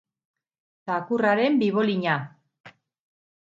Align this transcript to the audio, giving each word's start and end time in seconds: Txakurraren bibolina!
Txakurraren 0.89 1.61
bibolina! 1.61 2.19